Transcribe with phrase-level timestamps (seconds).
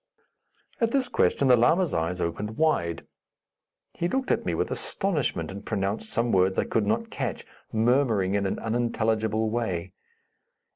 [0.79, 3.05] At this question the lama's eyes opened wide;
[3.93, 8.33] he looked at me with astonishment and pronounced some words I could not catch, murmuring
[8.33, 9.93] in an unintelligible way.